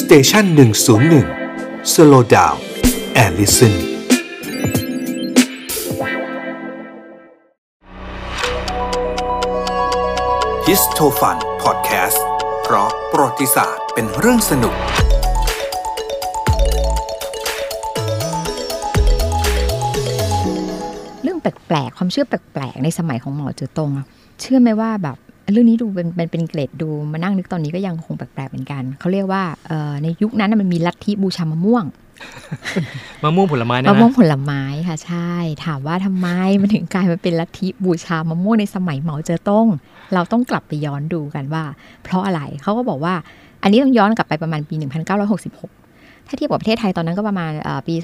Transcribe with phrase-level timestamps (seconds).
[0.06, 1.26] เตชันหนึ่งศูนย์หนึ่ง
[1.92, 2.54] สโลดาว
[3.14, 3.74] แอลลิสัน
[10.66, 12.24] ฮิสโทฟันพอดแคสต์
[12.62, 14.74] เพราะประวัติศาสตร์เป็นเรื่องสนุก
[21.22, 23.90] เรื่องแปลกๆ ความเชื่อแปลกๆ ในสมัยของหมอเจอตง
[24.40, 25.16] เชื่อไหมว่าแบบ
[25.52, 31.84] เรื่องนี้ดูเป็นเป็นเป็นเกรดดูมานั่งนึกตอนนี้ก็ยังคงแปลกๆเหมือนกัน เขาเรียกว่าเอ่อในยุคนั้นนะมันมีลัทธิบูชามะม่วง
[33.22, 35.32] มะม่วงผลไม้เนี่ยมะนะม่วงผลไม้ค่ะใช่
[35.64, 36.28] ถามว่าทำไม
[36.60, 39.66] มันถึงกลายมาเป็นลัทธิบูชามะม่วงในสมัยเหมาเจ๋อตง
[40.14, 41.64] เราต้องกลับไปย้อนดูกันว่า
[42.02, 43.14] เพราะอะไรเขาก็บอกว่า
[43.62, 44.74] อันนี้ต้องย้อนกลับไปประมาณปี
[45.52, 47.94] 1966 ถ้าเทียบกับประเทศไทยตอนนั้นก็ประมาณเอ่อปี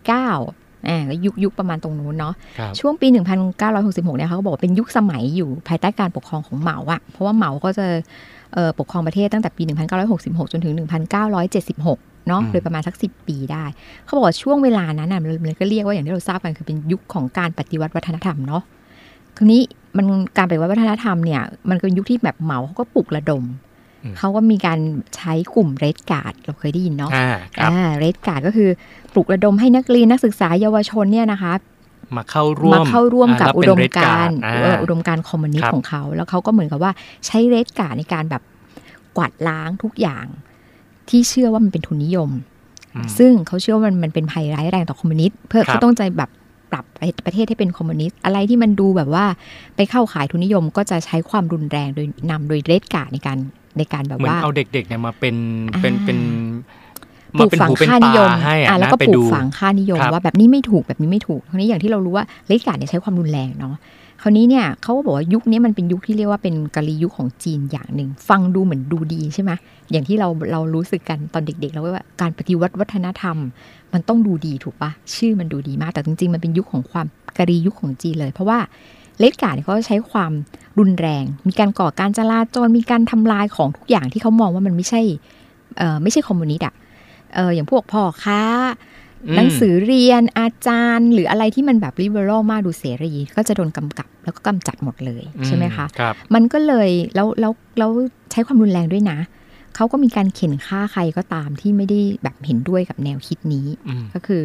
[0.00, 7.86] 2509 อ่าก็ยุคยุคประมาณตรงนู้นเนาะครับช่วงปี 1966 เนี่ยเขาก็บอกว่าเป็นยุคสมัยอยู่ภายใต้การปกครองของเหมาอะเพราะว่าเหมาก็จะ
[8.54, 9.62] เอ่อปกครองประเทศตั้งแต่ปี
[10.08, 13.64] 1966 จนถึง 1976 เนาะอืมโดยประมาณสัก 10 ปีได้
[14.04, 18.62] เขาบอกว่าช่วงเวลานั้นน่ะมันมันก็เรียกว่าอย่างที่เราทราบกันคือเป็นยุคของการปฏิวัติวัฒนธรรมเนาะ
[19.36, 19.62] คราวนี้
[19.96, 23.42] มันการปฏิวัติวัฒนธรรมเนี่ยมันเป็นยุคที่แบบเหมาเขาก็ปลุกระดม
[24.18, 24.78] เขาก็มีการ
[25.16, 28.70] ใช้กลุ่มเรดการ์ดเราเคยได้ยินเนาะอ่าครับอ่าเรดการ์ดก็คือ
[29.12, 31.52] ปลุกระดมให้นักเรียนนักศึกษาเยาวชนเนี่ยนะคะ
[32.16, 36.92] มาเข้าร่วมมาเข้าร่วมกับอ่อุแล้ดวมเป็นการ Red ณ์ Guard อ่าเอออุดมการณ์คอมมิวนิสครัต์บของเขา แล้วเขาก็เหมือนกับว่า
[37.26, 38.42] ใช้เรดการ์ดในการแบบ
[39.16, 40.26] กวาดล้างทุกอย่าง
[41.08, 42.30] ที่เชื่อว่ามันเป็นทุนนิยม
[42.94, 46.30] อืมซึ่งเขาเชื่อว่ามันมันเป็นภัยร้ายแรงต่อคอมมิวนิสต์เพื่อครับเขาต้องใจแบบ
[46.72, 46.84] ปรับ
[47.26, 49.24] ประเทศให้เป็นคอมมิวนิสต์อะไรที่มันดูแบบว่า
[49.76, 53.38] ไปเข้าขายทุนนิยมก็จะใช้ความรุนแรงโดยนำโดยเรดการ์ดในการ
[53.78, 55.36] ในการแบบเหมือนว่าเอาเด็กๆเนี่ยมาเป็น
[55.80, 56.18] เป็นอ่าเป็น
[57.38, 63.74] ปลูกเป็นฝังหูเป็นค่านิยมตาให้อะอะแล้วนะก็ไปปลูดูกฝังค่านิยมครับว่าแบบนี้ไม่ถูกแบบนี้ไม่ถูกคราวนี้อย่างที่เรารู้ว่าเลกาเนี่ยใช้ความรุนแรงเนาะ
[64.22, 69.50] คราวนี้เนี่ยเขาก็บอกว่ายุคนี้มันเป็นยุคที่เรียกว่าเป็นกาลียุคของจีนอย่างหนึ่ง ฟังดูเหมือนดูดีใช่ไหม
[69.90, 73.36] อย่างที่เราเรารู้สึกกันตอนเด็กๆแล้วว่าการปฏิวัติวัฒนธรรม
[73.92, 77.06] มันต้องดูดีถูกปะชื่อมันดูดีมากแต่จริงๆ มันเป็นยุคของความ
[77.38, 78.58] กาลียุคของจีนเลย เพราะว่า
[79.18, 80.32] เลกาเนี่ยเขาใช้ความ
[80.78, 85.02] รุนแรง มีการก่อการจลาจลมีการทำลายของทุกอย่างที่เขามองว่ามันไม่ใช่
[86.02, 86.74] ไม่ใช่คอมมิวนิสต์อะ
[87.54, 88.40] อย่างพวกพ่อค้า
[89.36, 97.90] หนังสือเรียนอาจารย์ หรืออะไรที่มันแบบริเบอรัลมากดูเสรี ก็จะโดนกำกับแล้วก็กำจัดหมดเลยใช่ไหมคะครับมันก็เลยแล้วแล้วแล้ว
[98.30, 99.18] ใช้ความรุนแรงด้วยนะ
[99.76, 104.42] เขาก็มีการเข็นฆ่าใครก็ตามที่ไม่ได้แบบเห็นด้วยกับแนวคิดนี้อืมก็คือ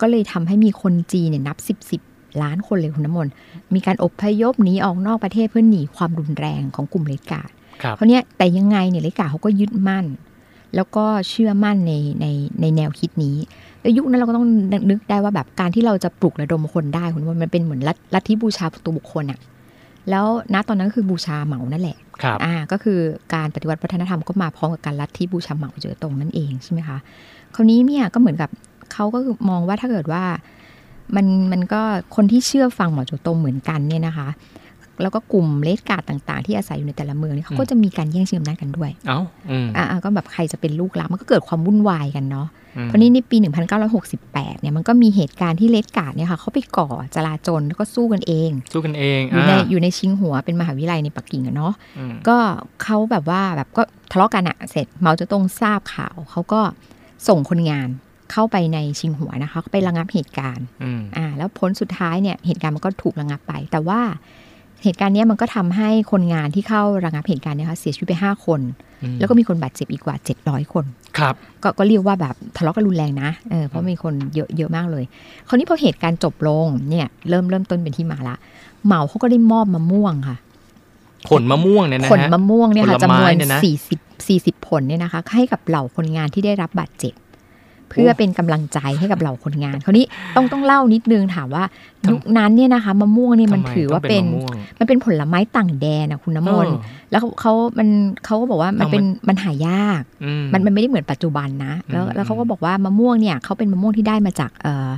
[0.00, 2.02] ก็เลยทำให้มีคนจีนเนี่ยนับสิบสิบ
[2.42, 3.32] ล้านคนเลยคุณน้ำมนต์
[3.74, 7.42] มีการอพยพหนีออกนอกประเทศเพื่อหนีความรุนแรงของกลุ่มเลกา
[7.82, 10.06] ครับเพราะเนี้ยแต่ยังไงเนี่ยเลกาเขาก็ยึดมั่น
[10.76, 12.26] แล้วก็เชื่อมั่นในใน
[12.60, 13.36] ในแนวคิดนี้
[13.80, 14.46] แล้วยุคนั้นเราก็ต้อง
[14.90, 19.40] นึกได้ว่าแบบการที่เราจะปลุกระดมคนได้คุณว่ามันเป็นเหมือนลัทลัทธิบูชาตัวบุคคลอะ
[20.10, 22.98] แล้วณตอนนั้นก็คือบูชาเหมานั่นแหละครับอ่าก็คือ
[23.34, 26.98] การปฏิวัติวัฒนธรรมก็มาพร้อมกับการลัทธิบูชาเหมาเจอตรงนั่นเองใช่ไหมคะ
[27.54, 28.50] คราวนี้เนี่ยก็เหมือนกับ
[28.92, 29.18] เขาก็
[29.48, 30.24] มองว่าถ้าเกิดว่า
[31.16, 31.82] มันมันก็
[32.16, 34.28] คนที่เชื่อฟังหมอโจตงเหมือนกันเนี่ยนะคะ
[35.02, 43.36] แล้วก็กลุ่มเลสการ์ดต่างๆ ที่อาศัยอยู่ในแต่ละเมืองเนี่ยเขาก็จะมีการแย่งชิงอำนาจกันด้วย เอ้าอืมอ่าก็แบบใครจะเป็นลูกหลานมันก็เกิดความวุ่นวายกันเนาะอืมเพราะนี่ในปี
[43.98, 52.36] 1968 เนี่ยมันก็มีเหตุการณ์ที่เลสการ์ดเนี่ยค่ะเขาไปก่อจลาจลแล้วก็สู้กันเอง สู้กันเองอยู่ในอ่าอยู่ในชิงหัวเป็นมหาวิทยาลัยในปักกิ่งอะเนาะอืมก็
[52.82, 56.60] เขาแบบว่าแบบก็ทะเลาะกันอะเสร็จเมาจะตงทราบข่าวเขาก็
[57.28, 57.88] ส่งคนงาน
[58.32, 64.00] เข้าไปในชิงหัวนะคะก็ไประงับเหตุการณ์อืมอ่าแล้วผลสุดท้ายเนี่ยเหตุการณ์มันก็ถูกระงับไป แต่ว่า
[64.84, 68.60] เหตุการณ์เนี้ยมันก็ทำให้คนงานที่เข้าระงับเหตุการณ์เนะคะเสียชีวิตไปห้าคน
[69.02, 70.84] อืมแล้วก็มีคนบาดเจ็บอีกกว่า 700 คน
[71.18, 75.04] ครับก็ก็เรียกว่าแบบทะเลาะกันรุนแรงนะเออเพราะมีคนเยอะเยอะมากเลย
[75.48, 78.36] คราวนี้พอเหตุการณ์จบลงเนี่ยเริ่มเริ่มต้นเป็นที่มาละ
[78.86, 80.36] เหมาเขาก็ได้มอบมะม่วงค่ะ
[81.28, 90.04] ผลมะม่วงเนี่ยนะผลฮะมะม่วงเนี่ยค่ะผลไม้จำนวนเนี่ยนะสี่สิบสี่สิบผลเนี่ยนะคะ ให้กับเหล่าคนงานที่ได้รับบาดเจ็บเพื่อเป็นกำลังใจให้กับเหล่าคนงานคราวนี้
[90.36, 91.64] ต้องต้องเล่านิดนึงถามว่า
[92.10, 97.88] ยุคนั้นเนี่ยนะคะมะม่วงเนี่ยมันทำไถือว่าต้งเป็นมะม่วงมันเป็นผลไม้ต่างแดนนะคุณน้ำมนต์เออแล้วเขาเขามัน
[98.24, 104.90] เขาก็บอกว่ามันเอามาเป็นมันหายากอืมมันมันไม่ได้เหมือนปัจจุบันนะ แล้วอืมแล้วเขาก็บอกว่ามะม่วงเนี่ยเขาเป็นมะม่วงที่ได้มาจากเอ่อ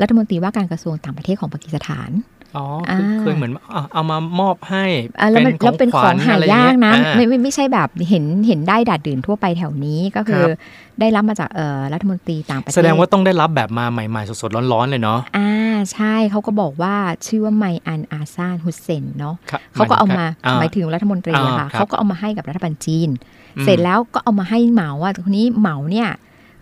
[0.00, 2.10] รัฐมนตรีว่าการกระทรวงต่างประเทศของปากีสถาน
[2.56, 4.84] อ๋อคืออ่าเคยเหมือนเอาเอามามอบให้
[5.20, 10.58] อะแล้วมันแล้วเป็นของหายากนะไม่ไม่ไม่ไม่ใช่แบบเห็นเห็นได้ดัดดื่นทั่วไปแถวนี้ก็คือครับ
[11.00, 15.50] ได้รับมาจากเอ่อรัฐมนตรีต่างประเทศแสดงว่าต้องได้รับแบบมาใหม่ ๆ สดๆร้อนๆเลยเนาะอ่า
[15.92, 16.94] ใช่เขาก็บอกว่า
[17.26, 23.10] ชื่อว่าไมอันอาซานฮุสเซนเนาะครับเขาก็เอามาอ่หมายถึงรัฐมนตรีอะค่ะอ่าครับเขาก็เอามาให้กับรัฐบาลจีน
[23.58, 26.08] อืมเสร็จแล้วก็เอามาให้เหมาอะคนนี้เหมาเนี่ย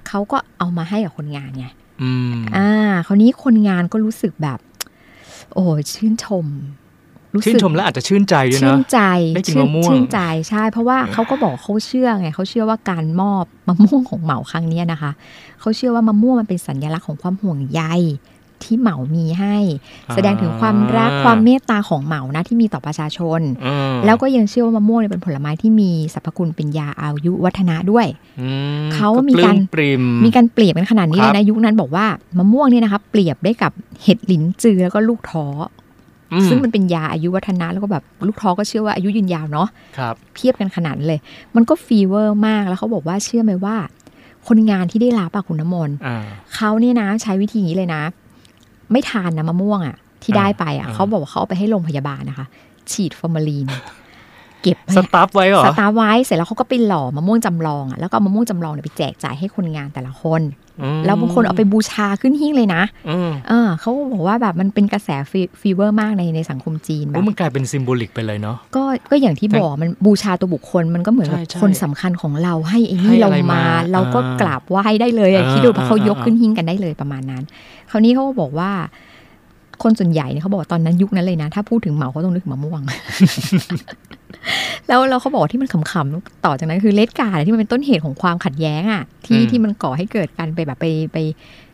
[0.08, 1.66] เขาก็เอามาให้กับคนงานไง
[2.02, 2.70] อืมอ่า
[3.06, 4.58] คราวนี้คนงานก็รู้สึกแบบ
[5.52, 6.46] โอ้ชื่นชม
[7.34, 9.00] รู้สึกชื่นชมแล้วอาจจะชื่นใจด้วยชื่นะนใจ
[9.34, 15.10] ได้กินชื่มะม่วงชื่นใจใช่ เพราะว่าเขาก็บอกเขาเชื่อไงเขาเชื่อว่าการมอบมะม่วงของเหมาครั้งเนี้ยนะคะ
[15.60, 17.82] เขาเชื่อว่ามะม่วงมันเป็นสัญลักษณ์ของความห่วงใย
[18.62, 19.56] ที่เหมามีให้
[20.12, 28.06] แสดงถึงความรักความเมตตาของเหมานะที่มีต่อประชาชนอืมแล้วก็ยังเชื่อว่ามะม่วงเนี่ยเป็นผลไม้ที่มีสรรพคุณเป็นยาอายุวัฒนะด้วย
[28.40, 28.48] อื
[28.86, 32.06] มเขามีการปลื้มปริมมีการเปรียบกันขนาดนี้คเลรับยนะยุคนั้นบอกว่า
[32.38, 33.72] มะม่วงเนี่ยนะคะเปรียบได้กับ
[34.02, 35.46] เห็ดหลินจือแล้วก็ลูกท้อ
[36.32, 39.68] อือมซึ่งมันเป็นยาอายุวัฒนะแล้วก็แบบลูกท้อก็เชื่อว่าอายุยืนยาวเนาะ
[39.98, 41.20] ครับเทียบกันขนาดนั้นเลย
[41.56, 43.76] มันก็ fever มากแล้วเขาบอกว่าเชื่อไหมว่า
[44.48, 46.16] คนงานที่ได้รับอะคุณน้ำมนต์อ่า
[46.54, 48.02] เขาเนี่ยนะใช้วิธีนี้เลยนะ
[48.92, 52.46] ไม่ทานนะมะม่วงอะที่อ่าได้ไปอะอ่าเขาบอกว่าเขาเอาไปให้โรงพยาบาลนะคะ
[52.90, 53.66] ฉีดฟอร์มาลีน
[54.64, 60.42] เก็บไว้ stuff ไว้เหรอ stuff ไว้เสร็จแล้วเขาก็ไปหล่อมะม่วงจำลองอะแล้วก็เอามะม่วงจำลองเนี่ยไปแจกจ่ายให้คนงานแต่ละคน
[60.82, 73.62] อืมแล้วบางคนเอาไปบูชาขึ้นหิ้งเลยนะอืมเออเขาบอกว่าแบบมันเป็นกระแส fe- fever มากในในสังคมจีนแบบโอ้แบบมันกลายเป็น symbolic ไปเลยเนาะก็ก็อย่างที่บอกมันบูชาตัวบุคคลมันก็เหมือนกับใช่ใช่คนสำคัญของเราให้ไอ้ให้นี่เราอะไรมามา
[73.92, 77.42] เราก็อ่ากราบไหว้ได้เลยอะอ่าคิดดูเพราะเขายกอ่าขึ้นหิ้งกันได้เลยประมาณนั้น
[77.90, 78.70] คราวนี้เขาก็บอกว่า
[79.82, 82.80] คนส่วนใหญ่เนี่ยเขาบอกว่าตอนนั้นยุคนั้นเลยนะ ถ้าพูดถึงเหมาเขาต้องนึกถึงมะม่วง
[84.88, 91.18] แล้วแล้วเขาบอกว่าที่มันขำๆต่อจากนั้นคือ Red Guard ที่มันเป็นต้นเหตุของความขัดแย้งอะที่อืมที่มันก่อให้เกิดการไปแบบไปไป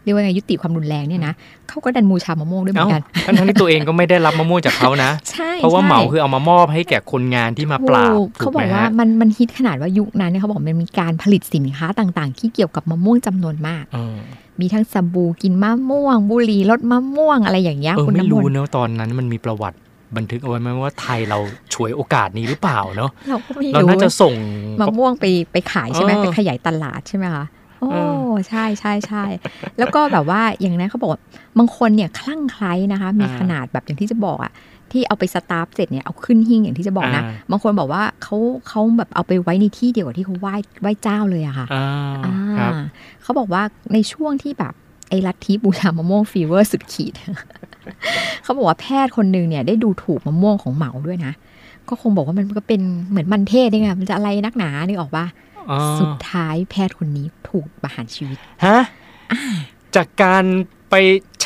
[0.02, 1.34] เรียกว่าไงยุติความรุนแรงเนี่ยนะ
[1.68, 14.16] เขาก็ดันบูชามะม่วงด้วยเหมืเอ้าอนกันทั้งทั้งที่ตัวเองก็ไม่ได้รับมะม่วงจากเขานะใช่เพราะว่าใช่เหมาคือเอามามอบให้แก่คนงานที่มาปราบถูกถูเขากบไหมอกว่าฮะมันมันฮิตขนาดว่ายุคนั้นเนี่ยเขาบอกมันมีการผลิตสินค้าต่างๆ ที่เกี่ยวกับมะม่วงจำนวนมากเออ
[14.60, 19.76] มีทั้งสบู่กินมะม่วง บุหรี่รสมะม่วงอะไรอย่างเงี้ยเออคุณไม่น้ำมรู้นต์เนอะตอนนั้นมันมีประวัติ
[20.16, 21.38] บันทึกเอาไว้ไหมว่าไทยเรา
[21.74, 24.34] ฉวยโอกาสนี้หรือเปล่าเนาะเราก็ไม่เรารู้น่าจะส่ง
[24.80, 27.44] มะม่วงไปไปขายใช่ไหมเออไปขยายตลาดใช่ไหมคะ
[27.78, 27.96] โอ้เอ
[28.30, 29.24] อใช่ใช่ใช่
[29.78, 31.20] แล้วก็แบบว่าอย่างนั้นเขาบอกว่า
[31.58, 34.52] บางคนเนี่ยคลั่งไคล้นะคะ มีขนาดแบบอย่างที่จะบอกอะ
[34.92, 38.36] ที่เอาไปสตาร์ฟเสร็จเนี่ยเอาขึ้นหิ้งอย่างที่จะบอกนะ บางคนบอกว่าเขา
[38.68, 41.86] เขาแบบเอาไปไว้ในที่เดียวกับที่เขาไหว้ไหว้เจ้าเลยอะค่ะอ่า
[42.24, 42.72] อ่าครับ
[43.22, 43.62] เขาบอกว่า
[43.92, 44.74] ในช่วงที่แบบ
[45.10, 47.12] ไอ้ลัทธิบูชามะม่วงฟีเวอร์สุดขีด
[48.42, 51.32] เขาบอกว่าแพทย์คนหนึ่งเนี่ยได้ดูถูกมะม่วงของเหมาด้วยนะ
[51.88, 52.80] ก็คงบอกว่ามันก็เป็น
[53.10, 55.26] เหมือนมันเทศนี่ไงมันจะอะไรนักหนานึกออกปะ
[55.70, 58.78] อ่าสุดท้ายแพทย์คนนี้ถูกประหารชีวิต ฮะ
[59.96, 60.44] จากการ
[60.90, 60.94] ไป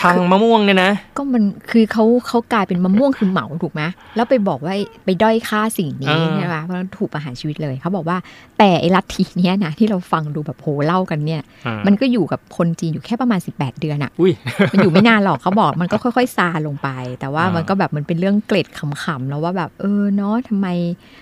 [0.04, 3.82] ชังมะม่วงเนี่ยนะ ก็มันคือเขาเขากลายเป็นมะม่วงคือเหมาถูกไหม
[4.16, 4.74] แล้วไปบอกว่า
[5.04, 8.16] ไปด้อยค่าสิ่งนี้อ่าใช่ปะเพราะฉะนั้นถูกประหารชีวิตเลยเขาบอกว่า
[8.58, 14.32] แต่ไอ้ลัทธิเนี้ยนะที่เราฟังดูแบบโหเล่ากันเนี่ยอ่ามันก็อยู่กับคนจีนอยู่แค่ประมาณ 18 เดือนอะอุ้ย
[14.72, 16.88] มันอยู่ไม่นานหรอกเขาบอกมันก็ค่อยๆซาลงไป
[17.20, 20.66] แต่ว่าอ่ามัมันก็แบบมันเป็นเรื่องเกล็ดขำๆแล้วว่าแบบเออเนาะทำไม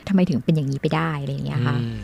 [0.09, 1.97] ทำไมถึงเป็นอย่างนี้ไปได้อะไรอย่างเงี้ยค่ะอืม